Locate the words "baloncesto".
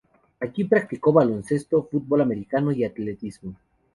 1.13-1.83